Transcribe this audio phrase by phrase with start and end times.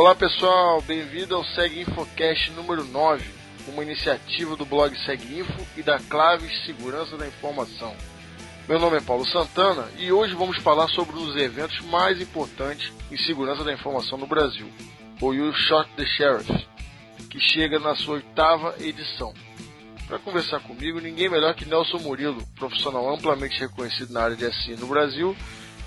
[0.00, 3.24] Olá pessoal, bem-vindo ao Seg Infocast número 9,
[3.66, 7.96] uma iniciativa do blog Seg Info e da Claves Segurança da Informação.
[8.68, 12.92] Meu nome é Paulo Santana e hoje vamos falar sobre um dos eventos mais importantes
[13.10, 14.70] em segurança da informação no Brasil,
[15.20, 16.68] o You Shot the Sheriff,
[17.28, 19.34] que chega na sua oitava edição.
[20.06, 24.76] Para conversar comigo, ninguém melhor que Nelson Murilo, profissional amplamente reconhecido na área de SI
[24.76, 25.36] no Brasil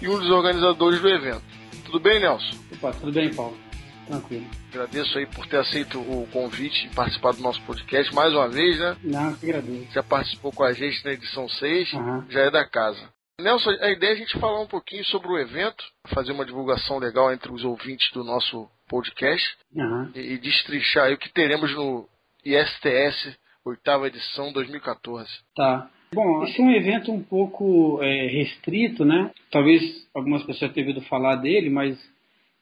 [0.01, 1.43] e um dos organizadores do evento.
[1.85, 2.57] Tudo bem, Nelson?
[2.73, 3.70] Opa, tudo bem, Paulo.
[4.07, 4.45] Tranquilo.
[4.71, 8.77] Agradeço aí por ter aceito o convite e participar do nosso podcast mais uma vez,
[8.79, 8.97] né?
[9.03, 9.91] Não, que agradeço.
[9.93, 12.25] Já participou com a gente na edição 6, Uhum.
[12.29, 13.01] já é da casa.
[13.39, 15.83] Nelson, a ideia é a gente falar um pouquinho sobre o evento,
[16.13, 20.11] fazer uma divulgação legal entre os ouvintes do nosso podcast Aham.
[20.13, 22.07] e, e destrinchar aí o que teremos no
[22.45, 25.27] ISTS, oitava edição 2014.
[25.55, 25.89] Tá.
[26.13, 29.31] Bom, esse é um evento um pouco é, restrito, né?
[29.49, 29.81] Talvez
[30.13, 31.97] algumas pessoas tenham ouvido falar dele, mas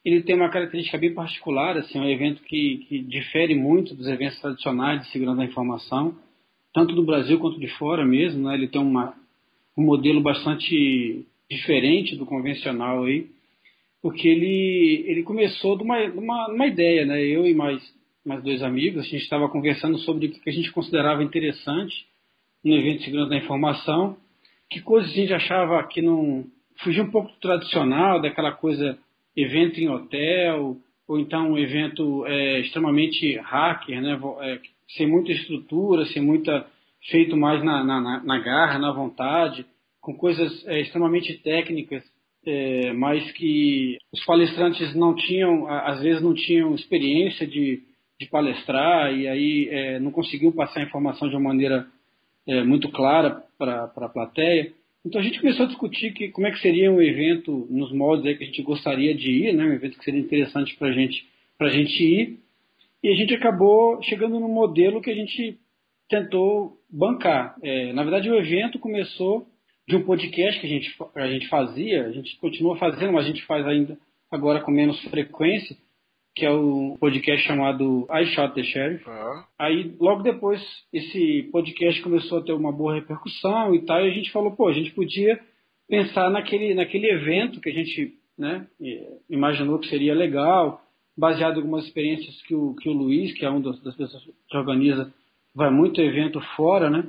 [0.03, 4.07] ele tem uma característica bem particular, assim, é um evento que, que difere muito dos
[4.07, 6.15] eventos tradicionais de segurança da informação,
[6.73, 8.55] tanto do Brasil quanto de fora mesmo, né?
[8.55, 9.13] Ele tem uma,
[9.77, 13.27] um modelo bastante diferente do convencional aí,
[14.01, 17.21] porque ele, ele começou de uma, de uma, uma ideia, né?
[17.21, 17.81] Eu e mais,
[18.25, 22.05] mais dois amigos, a gente estava conversando sobre o que a gente considerava interessante
[22.63, 24.15] no evento de segurança da informação,
[24.69, 26.45] que coisas a gente achava que não
[26.77, 28.97] fugia um pouco do tradicional, daquela coisa
[29.43, 34.19] evento em hotel, ou então um evento é, extremamente hacker, né?
[34.41, 34.59] é,
[34.95, 36.65] sem muita estrutura, sem muita
[37.09, 39.65] feito mais na, na, na- garra, na vontade,
[40.01, 42.03] com coisas é, extremamente técnicas,
[42.45, 47.81] é, mas que os palestrantes não tinham, às vezes não tinham experiência de,
[48.19, 51.87] de palestrar e aí é, não conseguiam passar a informação de uma maneira
[52.47, 54.73] é, muito clara para a plateia.
[55.05, 58.37] Então a gente começou a discutir que, como é que seria um evento nos moldes
[58.37, 59.65] que a gente gostaria de ir, né?
[59.65, 61.25] um evento que seria interessante para gente,
[61.59, 62.39] a gente ir.
[63.01, 65.57] E a gente acabou chegando num modelo que a gente
[66.09, 67.55] tentou bancar.
[67.63, 69.47] É, na verdade, o evento começou
[69.87, 73.29] de um podcast que a gente, a gente fazia, a gente continua fazendo, mas a
[73.29, 73.97] gente faz ainda
[74.29, 75.77] agora com menos frequência,
[76.39, 79.03] que é o podcast chamado I Shot the Sheriff.
[79.05, 80.61] Ah, Aí, logo depois,
[80.93, 84.69] esse podcast começou a ter uma boa repercussão e tal, e a gente falou, pô,
[84.69, 85.37] a gente podia
[85.89, 88.65] pensar naquele, naquele evento que a gente né,
[89.29, 90.81] imaginou que seria legal,
[91.17, 94.57] baseado em algumas experiências que o, que o Luiz, que é um das pessoas que
[94.57, 95.13] organiza,
[95.53, 97.03] vai muito evento fora, né,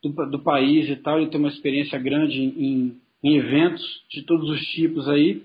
[0.00, 4.48] do, do país e tal, ele tem uma experiência grande em, em eventos de todos
[4.48, 5.42] os tipos aí,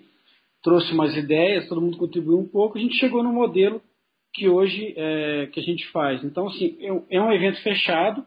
[0.64, 3.82] trouxe umas ideias, todo mundo contribuiu um pouco, a gente chegou no modelo
[4.34, 6.24] que hoje é, que a gente faz.
[6.24, 8.26] Então, assim, é um- é evento fechado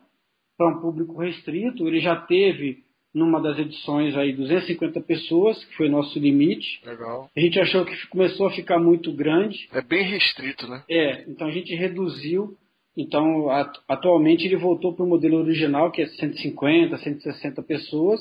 [0.57, 1.87] para um público restrito.
[1.89, 6.81] Ele já teve, numa das edições, aí 250 pessoas, que foi nosso limite.
[6.87, 7.29] legal.
[7.37, 9.69] A gente achou que começou a ficar muito grande.
[9.73, 10.85] É bem restrito, né?
[10.89, 12.57] É, então a gente reduziu.
[12.97, 18.21] Então, at- atualmente ele voltou para o modelo original, que é 150, 160 pessoas.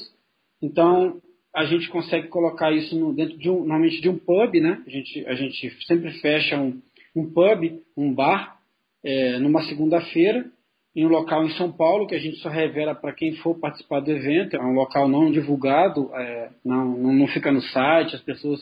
[0.62, 1.22] Então,
[1.56, 4.84] a gente consegue colocar isso no- dentro de um, normalmente de um pub, né?
[4.86, 6.82] A gente, a gente sempre fecha um,
[7.16, 8.60] um pub, um bar,
[9.02, 10.46] é, numa segunda-feira,
[10.94, 14.02] em um local em São Paulo, que a gente só revela para quem for participar
[14.02, 14.58] do evento.
[14.58, 18.60] É um local não divulgado, é, não, não, fica no site, as pessoas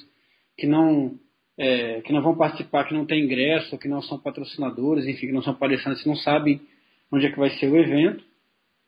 [0.58, 1.18] que não
[1.58, 5.34] é, que não vão participar, que não têm ingresso, que não são patrocinadores, enfim, que
[5.34, 6.62] não são palestrantes, não sabem
[7.12, 8.24] onde é que vai ser o evento.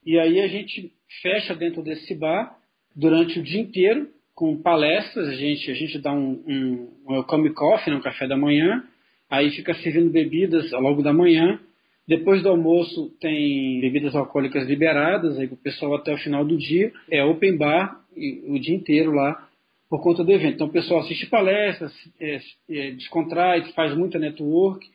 [0.05, 0.91] E aí a gente
[1.21, 2.55] fecha dentro desse bar
[2.95, 7.91] durante o dia inteiro com palestras, a gente, a gente dá um, um, um coffee,
[7.91, 8.83] né, um café da manhã,
[9.29, 11.59] aí fica servindo bebidas ao longo da manhã.
[12.07, 16.91] Depois do almoço tem bebidas alcoólicas liberadas, aí o pessoal até o final do dia.
[17.09, 17.99] É open bar
[18.47, 19.47] o dia inteiro lá
[19.89, 20.55] por conta do evento.
[20.55, 22.39] Então o pessoal assiste palestras, é,
[22.69, 24.85] é, descontrai, faz muita network.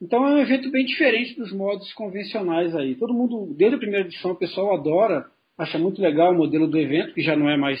[0.00, 2.94] Então é um evento bem diferente dos modos convencionais aí.
[2.94, 5.26] Todo mundo, desde a primeira edição, o pessoal adora,
[5.58, 7.80] acha muito legal o modelo do evento, que já não é mais.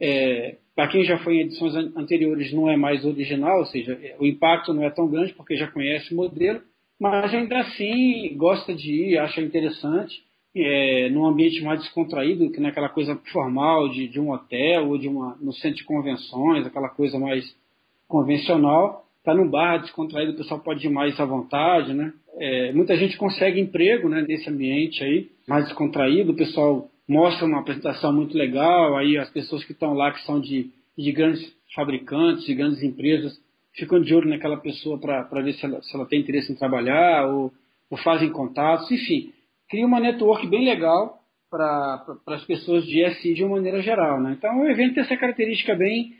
[0.00, 3.98] É, para quem já foi em edições an- anteriores, não é mais original, ou seja,
[4.02, 6.60] é, o impacto não é tão grande porque já conhece o modelo,
[6.98, 10.22] mas ainda assim gosta de ir, acha interessante,
[10.56, 15.08] é, num ambiente mais descontraído, que naquela coisa formal de, de um hotel ou de
[15.08, 17.44] uma, no centro de convenções, aquela coisa mais
[18.08, 19.04] convencional.
[19.18, 22.12] Está num bar descontraído, o pessoal pode ir mais à vontade, né?
[22.38, 27.58] É, muita gente consegue emprego né, nesse ambiente aí, mais descontraído, o pessoal mostra uma
[27.58, 32.44] apresentação muito legal, aí as pessoas que estão lá, que são de, de grandes fabricantes,
[32.44, 33.36] de grandes empresas,
[33.74, 37.26] ficam de olho naquela pessoa para ver se ela, se ela tem interesse em trabalhar,
[37.26, 37.52] ou,
[37.90, 39.32] ou fazem contatos, enfim,
[39.68, 41.18] cria uma network bem legal
[41.50, 44.20] para as pessoas de SI de uma maneira geral.
[44.20, 44.36] Né?
[44.38, 46.12] Então o evento tem essa característica bem,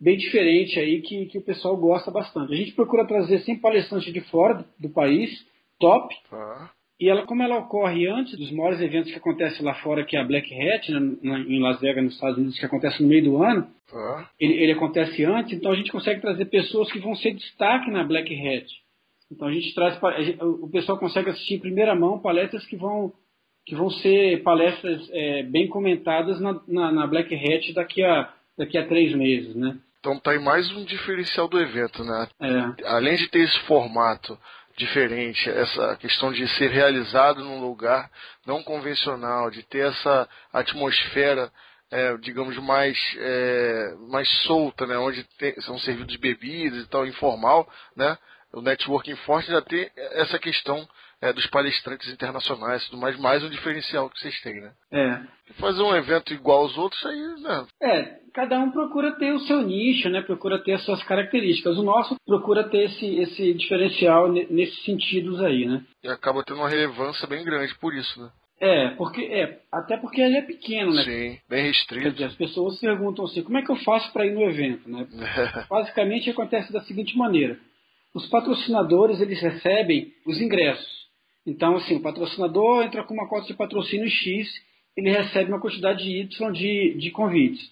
[0.00, 2.52] bem diferente aí que, que o pessoal gosta bastante.
[2.52, 5.30] A gente procura trazer sempre palestrantes de fora do, do país,
[5.78, 6.12] top.
[6.32, 6.68] Ah.
[7.02, 10.20] E ela, como ela ocorre antes dos maiores eventos que acontecem lá fora, que é
[10.20, 13.42] a Black Hat, né, em Las Vegas, nos Estados Unidos, que acontece no meio do
[13.42, 14.28] ano, ah.
[14.38, 18.04] ele, ele, acontece antes, então a gente consegue trazer pessoas que vão ser destaque na
[18.04, 18.68] Black Hat.
[19.32, 19.98] Então a gente traz,
[20.40, 23.12] o pessoal consegue assistir em primeira mão palestras que vão,
[23.66, 28.78] que vão ser palestras é, bem comentadas na, na, na Black Hat daqui a, daqui
[28.78, 29.76] a três meses, né?
[29.98, 32.28] Então tá aí mais um diferencial do evento, né?
[32.40, 32.88] É.
[32.88, 34.38] Além de ter esse formato
[34.76, 38.10] diferente, essa questão de ser realizado num lugar
[38.46, 41.50] não convencional, de ter essa atmosfera,
[41.90, 44.96] é, digamos, mais, é, mais solta, né?
[44.96, 48.16] Onde tem, são servidos bebidas e tal, informal, né?
[48.52, 50.88] O networking forte já tem essa questão
[51.22, 54.72] é, dos palestrantes internacionais, tudo mais, mais um diferencial que vocês têm, né?
[54.92, 55.20] É.
[55.54, 57.66] Fazer um evento igual aos outros aí, né?
[57.80, 58.02] É,
[58.34, 60.20] cada um procura ter o seu nicho, né?
[60.22, 61.78] Procura ter as suas características.
[61.78, 65.84] O nosso procura ter esse, esse diferencial nesses sentidos aí, né?
[66.02, 68.28] E acaba tendo uma relevância bem grande por isso, né?
[68.60, 71.02] É, porque é, até porque ele é pequeno, né?
[71.02, 72.12] Sim, bem restrito.
[72.12, 75.06] Dizer, as pessoas perguntam assim, como é que eu faço para ir no evento, né?
[75.68, 77.58] Basicamente acontece da seguinte maneira:
[78.14, 81.01] os patrocinadores eles recebem os ingressos.
[81.46, 84.48] Então, assim, o patrocinador entra com uma cota de patrocínio X,
[84.96, 87.70] ele recebe uma quantidade Y de, de convites.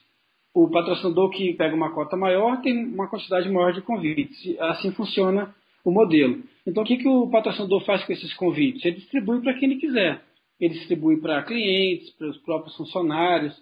[0.52, 4.58] O patrocinador que pega uma cota maior tem uma quantidade maior de convites.
[4.60, 6.42] Assim funciona o modelo.
[6.66, 8.84] Então, o que, que o patrocinador faz com esses convites?
[8.84, 10.22] Ele distribui para quem ele quiser.
[10.58, 13.56] Ele distribui para clientes, para os próprios funcionários,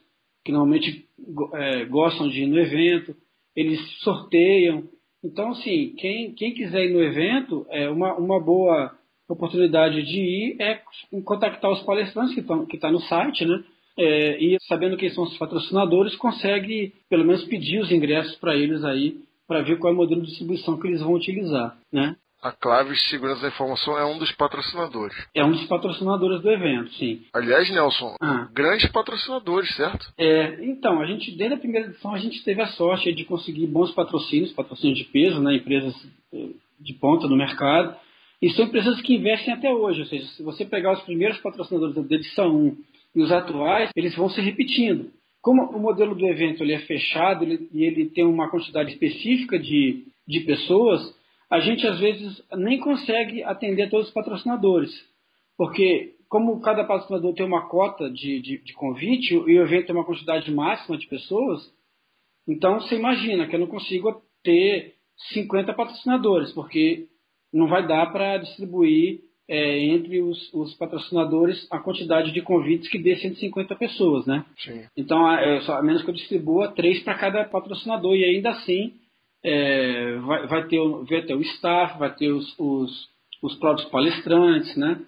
[0.45, 1.07] que normalmente
[1.55, 3.15] é, gostam de ir no evento.
[3.55, 4.85] Eles sorteiam.
[5.23, 8.98] Então, assim, quem, quem quiser ir no evento, é uma, uma boa
[9.29, 10.81] oportunidade de ir é
[11.25, 13.63] contactar os palestrantes que estão que está no site, né?
[13.97, 18.85] É, e sabendo quem são os patrocinadores, consegue pelo menos pedir os ingressos para eles
[18.85, 19.17] aí,
[19.47, 22.17] para ver qual é o modelo de distribuição que eles vão utilizar, né?
[22.41, 25.17] A Clave de Segurança da Informação é um dos patrocinadores.
[25.35, 27.23] É um dos patrocinadores do evento, sim.
[27.35, 28.49] Aliás, Nelson, ah.
[28.55, 30.13] grandes patrocinadores, certo?
[30.17, 33.67] É, então, a gente, desde a primeira edição, a gente teve a sorte de conseguir
[33.67, 35.95] bons patrocínios, patrocínios de peso, né, empresas
[36.33, 37.97] eh, de ponta no mercado.
[38.41, 41.95] E são empresas que investem até hoje, ou seja, se você pegar os primeiros patrocinadores
[41.95, 42.77] da edição 1
[43.17, 45.11] e os atuais, eles vão se repetindo.
[45.43, 49.59] Como o modelo do evento ele é fechado ele, e ele tem uma quantidade específica
[49.59, 51.01] de, de pessoas,
[51.51, 54.93] a gente às vezes nem consegue atender todos os patrocinadores.
[55.57, 59.97] Porque como cada patrocinador tem uma cota de, de, de convite e o evento tem
[59.97, 61.61] uma quantidade máxima de pessoas,
[62.47, 64.95] então você imagina que eu não consigo ter
[65.33, 67.09] 50 patrocinadores, porque
[67.53, 72.99] não vai dar para distribuir é, entre os, os, patrocinadores a quantidade de convites que
[72.99, 74.45] dê 150 pessoas, né?
[74.59, 74.85] Sim.
[74.97, 78.93] Então, a, a menos que eu distribua três para cada patrocinador e ainda assim
[79.43, 80.79] é, vai, vai, ter,
[81.09, 83.09] vai ter o staff, vai ter os, os,
[83.43, 85.01] os próprios palestrantes, né?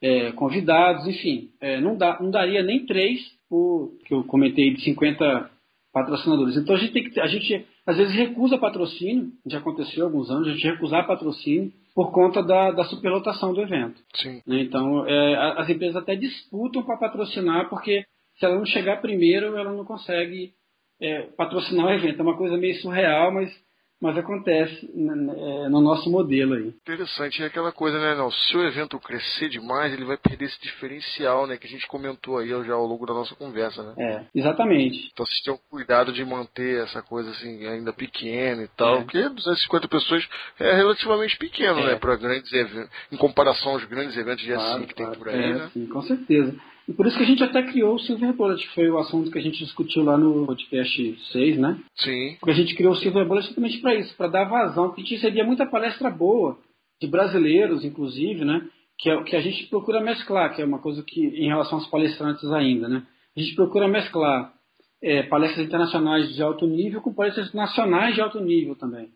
[0.00, 4.82] É, convidados, enfim, é, não, dá, não daria nem três, por, que eu comentei de
[4.82, 5.50] 50
[5.92, 6.56] patrocinadores.
[6.56, 10.30] Então a gente tem que a gente às vezes recusa patrocínio, já aconteceu há alguns
[10.30, 13.98] anos, a gente recusar patrocínio por conta da, da superlotação do evento.
[14.14, 14.42] Sim.
[14.46, 18.04] Né, então é, as empresas até disputam para patrocinar, porque
[18.38, 20.52] se ela não chegar primeiro, ela não consegue
[21.00, 22.20] é, patrocinar o evento.
[22.20, 23.50] É uma coisa meio surreal, mas
[24.00, 26.68] mas acontece é, no nosso modelo aí.
[26.68, 28.30] Interessante, é aquela coisa, né, não?
[28.30, 32.38] Se o evento crescer demais, ele vai perder esse diferencial, né, que a gente comentou
[32.38, 33.94] aí já ao longo da nossa conversa, né?
[33.98, 35.10] É, exatamente.
[35.12, 39.02] Então vocês tenham cuidado de manter essa coisa assim ainda pequena e tal, é.
[39.02, 40.28] porque 250 pessoas
[40.60, 41.86] é relativamente pequeno, é.
[41.86, 45.10] né, para grandes eventos, em comparação aos grandes eventos de claro, assim que claro.
[45.12, 45.70] tem por aí, é, né?
[45.72, 46.54] Sim, com certeza.
[46.88, 49.30] E por isso que a gente até criou o Silver Bullet, que foi o assunto
[49.30, 51.78] que a gente discutiu lá no podcast 6, né?
[51.94, 52.36] Sim.
[52.40, 55.04] Porque a gente criou o Silver Bullet justamente para isso, para dar vazão, porque a
[55.04, 56.58] gente recebia muita palestra boa,
[57.00, 58.66] de brasileiros, inclusive, né?
[58.98, 61.86] Que, é, que a gente procura mesclar, que é uma coisa que, em relação aos
[61.88, 63.06] palestrantes ainda, né?
[63.36, 64.52] A gente procura mesclar
[65.02, 69.10] é, palestras internacionais de alto nível com palestras nacionais de alto nível também.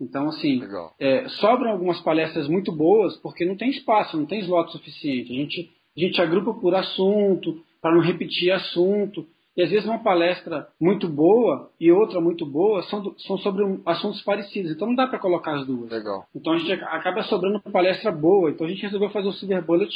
[0.00, 0.60] Então, assim,
[1.00, 5.32] é, sobram algumas palestras muito boas porque não tem espaço, não tem slot suficiente.
[5.32, 9.26] A gente a gente agrupa por assunto, para não repetir assunto.
[9.56, 13.80] E às vezes uma palestra muito boa e outra muito boa são, são sobre um,
[13.86, 14.72] assuntos parecidos.
[14.72, 15.90] Então não dá para colocar as duas.
[15.90, 16.26] Legal.
[16.34, 18.50] Então a gente acaba sobrando uma palestra boa.
[18.50, 19.92] Então a gente resolveu fazer o Silver Bullet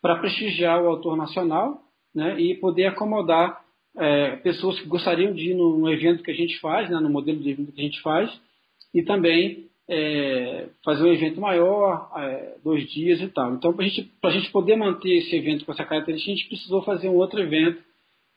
[0.00, 1.82] para prestigiar o autor nacional
[2.14, 3.60] né, e poder acomodar
[3.96, 7.10] é, pessoas que gostariam de ir no, no, evento que a gente faz, né, no
[7.10, 8.30] modelo de evento que a gente faz,
[8.94, 13.54] e também é, fazer um evento maior, é, dois dias e tal.
[13.54, 16.82] Então, para gente, a gente poder manter esse evento com essa característica, a gente precisou
[16.82, 17.82] fazer um outro evento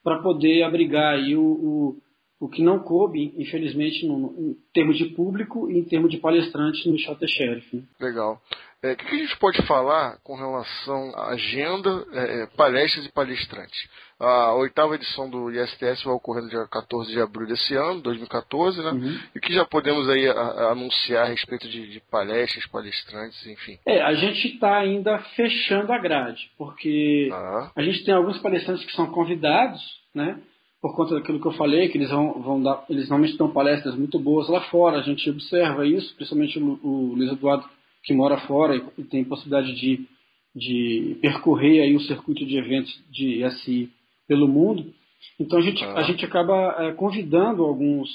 [0.03, 1.97] para poder abrigar aí o, o,
[2.43, 6.85] o que não coube, infelizmente, no, em termos de público e em termos de palestrantes
[6.85, 7.73] no Shot Sheriff.
[7.73, 7.83] Né?
[8.01, 8.41] Legal.
[8.83, 13.11] É, o que a gente pode falar com relação à agenda, é, é, palestras e
[13.13, 13.87] palestrantes?
[14.19, 18.83] A oitava edição do ISTS vai ocorrer no dia 14 de abril desse ano, 2014,
[18.83, 18.91] né?
[18.91, 19.19] Uhum.
[19.33, 23.45] E o que já podemos aí a, a anunciar a respeito de, de, palestras, palestrantes,
[23.47, 23.79] enfim?
[23.85, 27.71] É, a gente está ainda fechando a grade, porque ah.
[27.73, 29.81] a gente tem alguns palestrantes que são convidados,
[30.13, 30.41] né?
[30.83, 33.95] Por conta daquilo que eu falei, que eles vão, vão dar, eles normalmente dão palestras
[33.95, 37.63] muito boas lá fora, a gente observa isso, principalmente o, o Luiz Eduardo
[38.03, 40.05] que mora fora e tem possibilidade de,
[40.53, 43.89] de percorrer aí o circuito de eventos de SI
[44.27, 44.93] pelo mundo.
[45.39, 45.99] Então a gente, ah.
[45.99, 48.09] a gente acaba é, convidando alguns,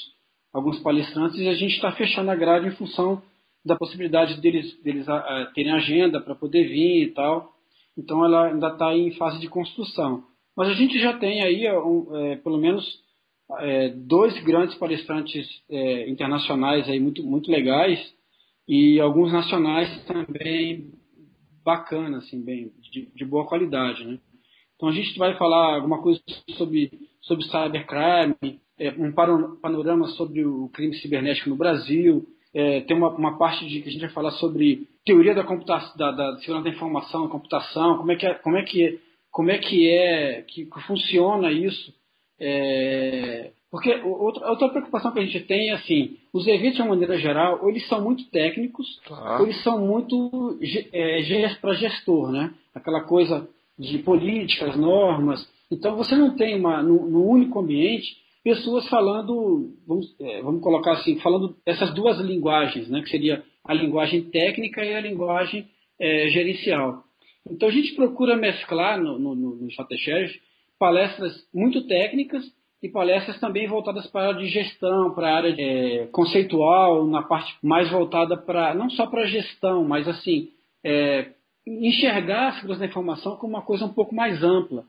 [0.53, 3.23] alguns palestrantes e a gente está fechando a grade em função
[3.65, 7.51] da possibilidade deles, deles a, a, terem agenda para poder vir e tal.
[7.97, 10.23] Então ela ainda está em fase de construção.
[10.59, 12.85] Mas a gente já tem aí um, é, pelo menos
[13.61, 18.01] é, dois grandes palestrantes é, internacionais aí muito, muito legais
[18.67, 20.91] e alguns nacionais também
[21.65, 24.19] bacanas, assim, bem, de, de, boa qualidade, né?
[24.75, 26.21] Então a gente vai falar alguma coisa
[26.57, 26.91] sobre,
[27.23, 33.39] sobre cybercrime, é, um panorama sobre o crime cibernético no Brasil, é, tem uma, uma,
[33.39, 36.75] parte de que a gente vai falar sobre teoria da computação, da, da segurança da
[36.75, 39.08] informação, computação, como é que é, como é que é,
[39.39, 41.95] como é que é que, funciona isso,
[42.41, 46.89] é, porque outra, outra preocupação que a gente tem é assim, os eventos de uma
[46.89, 49.01] maneira geral, ou eles são muito técnicos,
[49.39, 50.59] ou eles são muito
[50.93, 52.53] é, para gestor, né?
[52.75, 55.49] Aquela coisa de políticas, normas.
[55.71, 60.95] Então você não tem uma, no, no único ambiente pessoas falando, vamos, é, vamos colocar
[60.95, 63.03] assim, falando essas duas linguagens, né?
[63.03, 65.69] Que seria a linguagem técnica e a linguagem
[66.01, 67.05] é, gerencial.
[67.51, 69.69] Então a gente procura mesclar no, no, no,
[70.79, 72.45] palestras muito técnicas
[72.83, 77.23] e palestras também voltadas para a área de gestão, para a área é, conceitual, na
[77.23, 80.51] parte mais voltada para, não só para a gestão, mas assim,
[80.85, 81.33] é,
[81.67, 84.85] enxergar a segurança da informação como uma coisa um pouco mais ampla.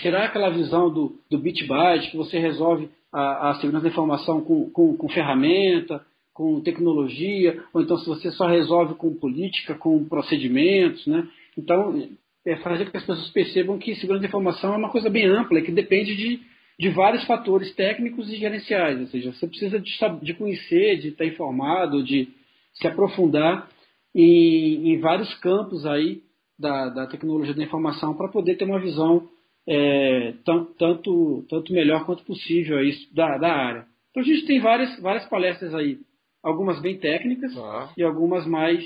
[0.00, 4.40] Tirar aquela visão do, do bit byte, que você resolve a, a segurança da informação
[4.40, 10.04] com, com, com ferramenta, com tecnologia, ou então se você só resolve com política, com
[10.04, 11.26] procedimentos, né?
[11.58, 12.08] Então,
[12.46, 15.26] é fazer com que as pessoas percebam que segurança da informação é uma coisa bem
[15.26, 16.40] ampla, que depende de
[16.78, 19.90] de vários fatores técnicos e gerenciais, ou seja, você precisa de,
[20.22, 22.28] de conhecer, de estar informado, de
[22.74, 23.68] se aprofundar
[24.14, 26.22] em, em vários campos aí
[26.56, 29.28] da, da, tecnologia da informação para poder ter uma visão
[29.66, 33.86] é, tanto, tanto melhor quanto possível aí da, da área.
[34.10, 35.98] Então a gente tem várias, várias palestras aí,
[36.42, 37.92] algumas bem técnicas ah.
[37.96, 38.84] e algumas mais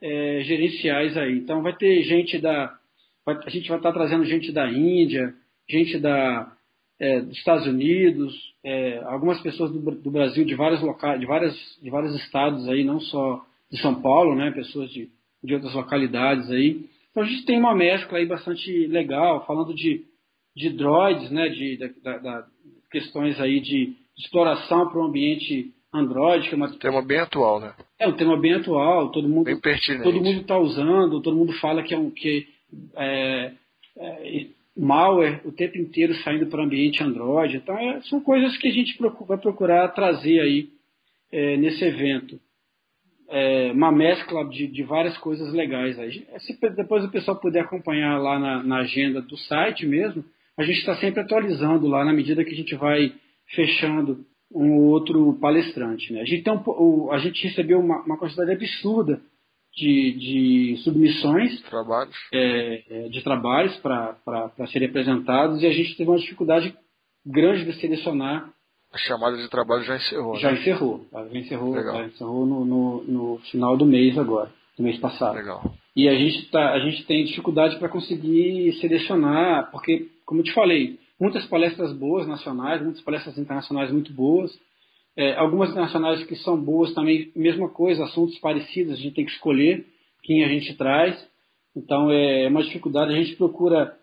[0.00, 1.38] é, gerenciais aí.
[1.38, 2.76] Então vai ter gente da.
[3.24, 5.34] Vai, a gente vai estar trazendo gente da Índia,
[5.68, 6.50] gente da,
[6.98, 11.54] é, dos Estados Unidos, é, algumas pessoas do, do, Brasil, de vários locais, de várias,
[11.82, 15.08] de vários estados aí, não só de São Paulo, né, pessoas de,
[15.44, 16.86] de outras localidades aí.
[17.10, 20.04] Então a gente tem uma mescla aí bastante legal, falando de,
[20.56, 22.46] de droids, né, de, da,
[22.90, 26.66] questões aí de exploração para o ambiente Android, que é uma...
[26.66, 27.74] um tema bem atual, né?
[27.98, 30.04] É um tema bem atual, todo mundo bem pertinente.
[30.04, 32.46] todo mundo está usando, todo mundo fala que é um que
[32.96, 33.52] é,
[33.96, 37.56] é, malware o tempo inteiro saindo para o ambiente Android.
[37.56, 40.68] Então, é, são coisas que a gente vai procurar trazer aí
[41.32, 42.38] é, nesse evento.
[43.30, 45.98] É, uma mescla de, de, várias coisas legais.
[45.98, 46.26] Aí.
[46.38, 50.24] Se depois o pessoal puder acompanhar lá na, na agenda do site mesmo,
[50.56, 53.12] a gente está sempre atualizando lá na medida que a gente vai
[53.54, 56.12] fechando um outro palestrante.
[56.12, 56.22] Né?
[56.22, 59.20] A, gente um, a gente recebeu uma, uma quantidade absurda
[59.74, 62.16] de, de submissões trabalhos.
[62.32, 66.74] É, é de trabalhos para serem apresentados e a gente teve uma dificuldade
[67.24, 68.50] grande de selecionar.
[68.92, 70.36] A chamada de trabalho já encerrou.
[70.36, 70.60] Já né?
[70.60, 71.06] encerrou.
[71.12, 75.36] Já encerrou, já encerrou no, no, no, final do mês agora, do mês passado.
[75.36, 75.62] Legal.
[75.94, 80.54] E a gente, tá, a gente tem dificuldade para conseguir selecionar, porque, como eu te
[80.54, 84.56] falei, muitas palestras boas nacionais, muitas palestras internacionais muito boas,
[85.16, 89.32] é, algumas internacionais que são boas também, mesma coisa, assuntos parecidos, a gente tem que
[89.32, 89.84] escolher
[90.22, 91.18] quem a gente traz.
[91.74, 93.96] Então é uma dificuldade, a gente procura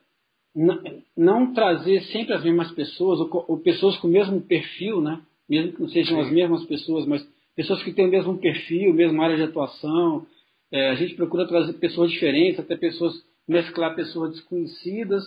[1.15, 5.21] não trazer sempre as mesmas pessoas, ou, ou, pessoas com o mesmo perfil, né?
[5.49, 9.23] mesmo que não sejam as mesmas pessoas, mas pessoas que têm o mesmo perfil, mesma
[9.23, 10.25] área de atuação.
[10.71, 13.13] É, a gente procura trazer pessoas diferentes, até pessoas,
[13.47, 15.23] mesclar pessoas desconhecidas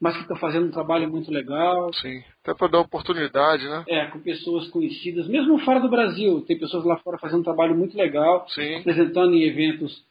[0.00, 1.92] mas que estão fazendo um trabalho muito legal.
[1.94, 3.84] Sim, até para dar oportunidade, né?
[3.86, 6.40] É, com pessoas conhecidas, mesmo fora do Brasil.
[6.42, 8.76] Tem pessoas lá fora fazendo um trabalho muito legal, Sim.
[8.76, 10.02] apresentando em eventos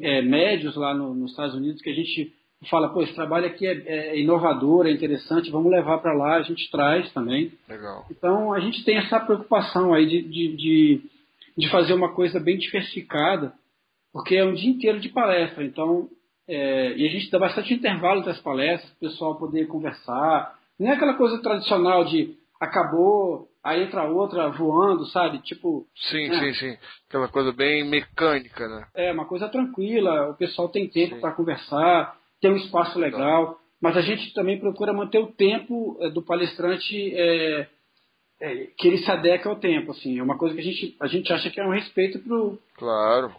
[0.00, 2.32] é, médios lá no, nos Estados Unidos, que a gente
[2.70, 6.42] fala, pô, esse trabalho aqui é, é inovador, é interessante, vamos levar para lá, a
[6.42, 7.52] gente traz também.
[7.68, 8.06] Legal.
[8.10, 11.02] Então a gente tem essa preocupação aí de, de, de,
[11.58, 13.52] de fazer uma coisa bem diversificada,
[14.10, 16.08] porque é um dia inteiro de palestra, então
[16.48, 20.58] é, e a gente dá bastante intervalo entre as palestras, para o pessoal poder conversar.
[20.78, 25.38] Não é aquela coisa tradicional de acabou, aí entra outra voando, sabe?
[25.40, 25.86] Tipo.
[26.10, 26.38] Sim, é.
[26.38, 26.78] sim, sim.
[27.08, 28.86] Aquela coisa bem mecânica, né?
[28.94, 33.96] É, uma coisa tranquila, o pessoal tem tempo para conversar, tem um espaço legal, mas
[33.96, 37.68] a gente também procura manter o tempo é, do palestrante é,
[38.40, 40.18] é, que ele se adeque ao tempo, assim.
[40.18, 43.32] É uma coisa que a gente, a gente acha que é um respeito pro claro,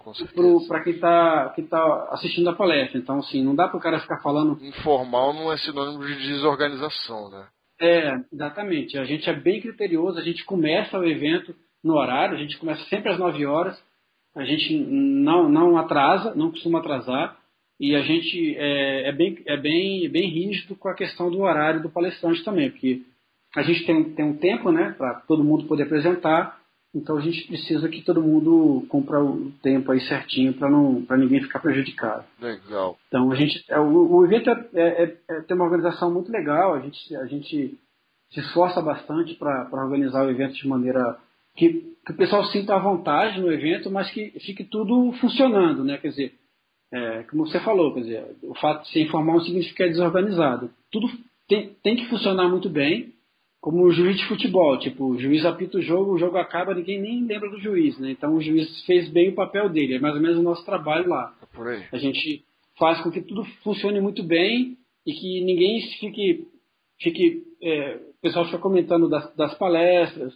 [0.68, 2.98] para quem está que tá assistindo a palestra.
[2.98, 7.30] Então, assim, não dá para o cara ficar falando informal não é sinônimo de desorganização,
[7.30, 7.48] né?
[7.80, 8.98] É, exatamente.
[8.98, 12.84] A gente é bem criterioso, a gente começa o evento no horário, a gente começa
[12.86, 13.78] sempre às 9 horas.
[14.36, 17.38] A gente não não atrasa, não costuma atrasar.
[17.80, 21.82] E a gente é, é, bem, é bem, bem rígido com a questão do horário
[21.82, 23.02] do palestrante também, porque
[23.56, 26.60] a gente tem, tem um tempo né, para todo mundo poder apresentar,
[26.96, 31.60] então a gente precisa que todo mundo compra o tempo aí certinho para ninguém ficar
[31.60, 32.24] prejudicado.
[32.40, 32.98] Legal.
[33.08, 33.64] Então a gente.
[33.70, 37.16] É, o, o evento é, é, é, é, tem uma organização muito legal, a gente,
[37.18, 37.78] a gente
[38.32, 41.18] se esforça bastante para organizar o evento de maneira
[41.56, 45.98] que, que, o pessoal sinta a vontade no evento, mas que fique tudo funcionando, né?
[45.98, 46.34] Quer dizer,
[46.94, 49.90] é, como você falou, quer dizer, o fato de ser informal não significa que é
[49.90, 50.70] desorganizado.
[50.90, 51.10] Tudo
[51.48, 53.14] tem, tem que funcionar muito bem,
[53.66, 54.78] como o juiz de futebol.
[54.78, 58.12] Tipo, o juiz apita o jogo, o jogo acaba, ninguém nem lembra do juiz, né?
[58.12, 59.96] Então o juiz fez bem o papel dele.
[59.96, 61.34] É mais ou menos o nosso trabalho lá.
[61.92, 62.46] É a gente
[62.78, 66.48] faz com que tudo funcione muito bem e que ninguém fique.
[67.02, 70.32] fique é, o pessoal fica comentando das, das palestras,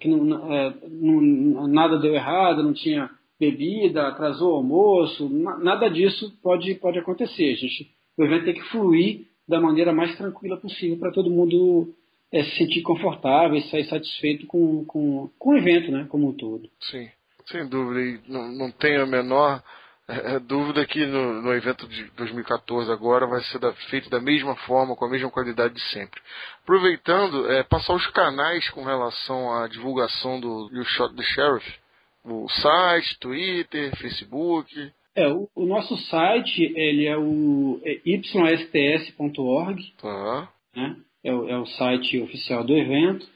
[0.00, 3.08] que não, é, não, nada deu errado, não tinha
[3.38, 7.52] bebida, atrasou o almoço, nada disso pode, pode acontecer.
[7.52, 11.94] A gente, o evento tem que fluir da maneira mais tranquila possível para todo mundo
[12.32, 16.32] é, se sentir confortável e sair satisfeito com, com, com o evento, né, como um
[16.32, 16.68] todo.
[16.80, 17.08] Sim,
[17.46, 18.00] sem dúvida.
[18.00, 19.62] E não, não tenho a menor
[20.08, 24.20] é, é dúvida que no, no, evento de 2014 agora vai ser da, feito da
[24.20, 26.20] mesma forma, com a mesma qualidade de sempre.
[26.62, 31.86] Aproveitando, é, passar os canais com relação à divulgação do You Shot the Sheriff
[32.26, 34.92] o site, Twitter, Facebook?
[35.14, 40.48] É, o, o nosso site ele é o é ysts.org, tá.
[40.74, 40.96] né?
[41.26, 43.26] É, o, é o site oficial do evento.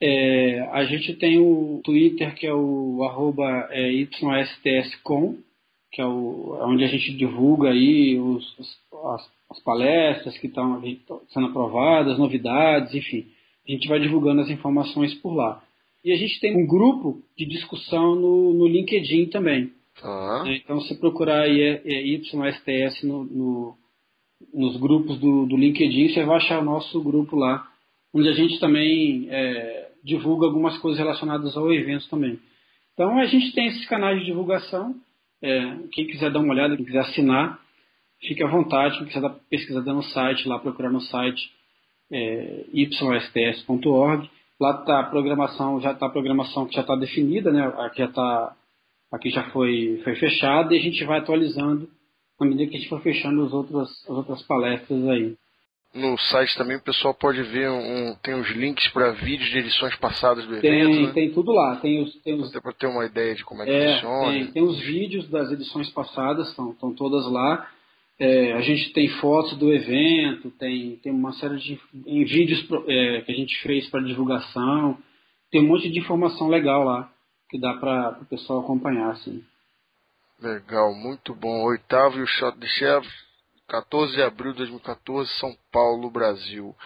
[0.00, 5.36] É, a gente tem o Twitter que é o arroba é, ystscom,
[5.92, 8.44] que é o, onde a gente divulga aí os,
[9.14, 10.80] as, as palestras que estão
[11.28, 13.26] sendo aprovadas, novidades, enfim.
[13.68, 15.62] A gente vai divulgando as informações por lá.
[16.04, 19.72] E a gente tem um grupo de discussão no, no LinkedIn também.
[20.02, 20.44] Ah.
[20.46, 23.76] Então, se procurar aí é, é YSTS no, no,
[24.52, 27.66] nos grupos do, do LinkedIn, você vai achar o nosso grupo lá,
[28.14, 32.38] onde a gente também é, divulga algumas coisas relacionadas ao evento também.
[32.94, 34.94] Então, a gente tem esses canais de divulgação.
[35.42, 37.60] É, quem quiser dar uma olhada, quem quiser assinar,
[38.20, 38.96] fique à vontade.
[38.98, 41.50] Quem quiser dar pesquisada no site, lá procurar no site
[42.10, 44.30] é, ysts.org.
[44.58, 47.66] Lá está a programação, já está a programação que já está definida, né?
[47.78, 48.56] Aqui já está,
[49.12, 51.86] aqui já foi, foi fechada e a gente vai atualizando
[52.38, 55.36] à medida que a gente for fechando os outros, as outras palestras aí.
[55.94, 59.96] No site também o pessoal pode ver um, tem os links para vídeos de edições
[59.96, 61.06] passadas do tem, evento.
[61.06, 61.12] Né?
[61.14, 61.76] Tem tudo lá.
[61.76, 64.32] Tem os, tem os, Até para ter uma ideia de como é que é, funciona.
[64.32, 67.66] Tem, tem os vídeos das edições passadas, estão, todas lá.
[68.18, 73.32] É, a gente tem fotos do evento, tem, tem uma série de vídeos é, que
[73.32, 74.98] a gente fez para divulgação,
[75.50, 77.10] tem um monte de informação legal lá
[77.48, 79.12] que dá para o pessoal acompanhar.
[79.12, 79.42] Assim.
[80.40, 81.62] Legal, muito bom.
[81.62, 83.08] Oitavo e o Shot de Chef,
[83.68, 86.76] 14 de abril de 2014, São Paulo, Brasil.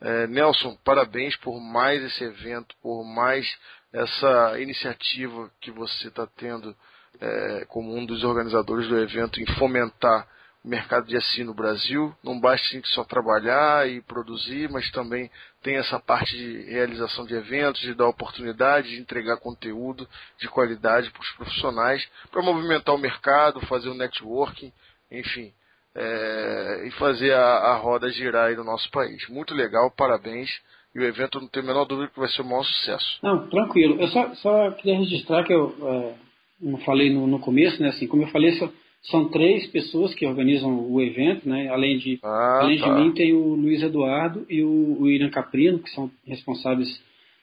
[0.00, 3.46] É, Nelson, parabéns por mais esse evento, por mais
[3.92, 6.74] essa iniciativa que você está tendo
[7.20, 10.26] é, como um dos organizadores do evento em fomentar
[10.68, 12.14] mercado de assim no Brasil.
[12.22, 15.30] Não basta a gente só trabalhar e produzir, mas também
[15.62, 20.06] tem essa parte de realização de eventos, de dar oportunidade, de entregar conteúdo
[20.38, 24.72] de qualidade para os profissionais, para movimentar o mercado, fazer o networking,
[25.10, 25.52] enfim,
[25.94, 29.26] é, e fazer a, a, roda girar aí no nosso país.
[29.28, 30.50] Muito legal, parabéns.
[30.94, 33.18] E o evento, não tenho a menor dúvida que vai ser um maior sucesso.
[33.22, 34.00] Não, tranquilo.
[34.00, 36.14] Eu só, só queria registrar que eu é,
[36.60, 37.88] não falei no, no começo, né?
[37.88, 38.58] Assim, como eu falei,
[39.02, 41.68] são três pessoas que organizam o evento, né?
[41.68, 42.86] Além de, ah, além tá.
[42.86, 46.88] de mim tem o Luiz Eduardo e o, o Irã Caprino, que são responsáveis.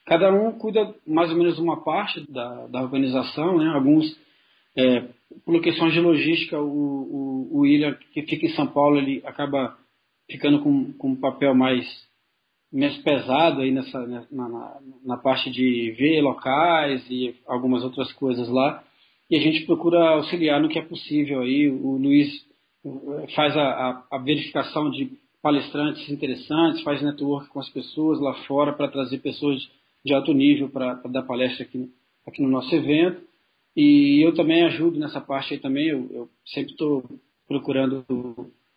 [0.05, 3.67] Cada um cuida mais ou menos uma parte da, da organização, né?
[3.73, 4.15] Alguns
[4.77, 5.07] é,
[5.45, 9.77] por questões de logística, o, o, o William, que fica em São Paulo, ele acaba
[10.29, 11.85] ficando com, com um papel mais,
[12.71, 18.49] menos pesado aí nessa, na, na, na parte de ver locais e algumas outras coisas
[18.49, 18.83] lá.
[19.29, 21.67] E a gente procura auxiliar no que é possível aí.
[21.69, 22.29] O Luiz
[22.85, 25.11] eh, faz a, a, a verificação de
[25.41, 29.59] palestrantes interessantes, faz network com as pessoas lá fora para trazer pessoas
[30.03, 31.89] de alto nível para dar palestra aqui,
[32.27, 33.21] aqui no nosso evento.
[33.75, 37.03] E eu também ajudo nessa parte aí também, eu, eu sempre estou
[37.47, 38.05] procurando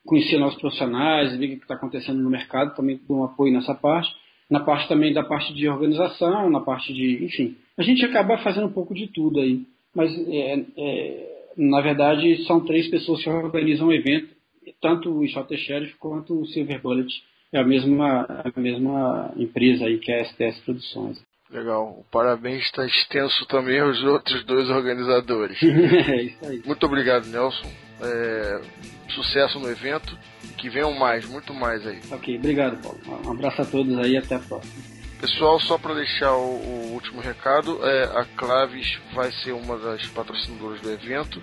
[0.04, 3.74] conhecer novos profissionais, ver o que está acontecendo no mercado, também dou um apoio nessa
[3.74, 4.10] parte.
[4.50, 8.66] Na parte também da parte de organização, na parte de, enfim, a gente acaba fazendo
[8.66, 9.66] um pouco de tudo aí.
[9.94, 14.38] Mas, é, é, na verdade, são três pessoas que organizam o evento
[14.80, 17.08] tanto o Shot Sheriff quanto o Silver Bullet
[17.52, 21.18] é a mesma, a mesma empresa aí que é a STS Produções.
[21.50, 22.00] Legal.
[22.00, 25.58] O parabéns está extenso também aos outros dois organizadores.
[25.62, 26.62] é isso aí.
[26.64, 27.70] Muito obrigado, Nelson.
[28.02, 28.60] É,
[29.08, 30.16] sucesso no evento.
[30.58, 32.00] Que venham mais, muito mais aí.
[32.10, 32.98] Ok, obrigado, Paulo.
[33.24, 34.97] Um abraço a todos aí e até a próxima.
[35.20, 40.06] Pessoal, só para deixar o, o, último recado, é, a Claves vai ser uma das
[40.06, 41.40] patrocinadoras do evento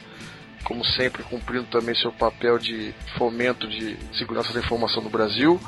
[0.65, 5.61] como sempre, cumprindo também seu papel de fomento de segurança da informação no Brasil.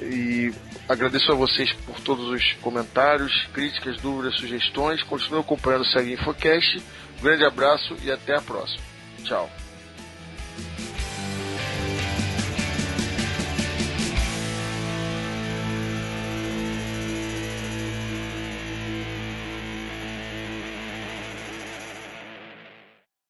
[0.00, 0.52] E
[0.88, 5.02] agradeço a vocês por todos os comentários, críticas, dúvidas, sugestões.
[5.02, 6.82] Continue acompanhando o Segue Infocast.
[7.18, 8.82] Um grande abraço e até a próxima.
[9.24, 9.50] Tchau.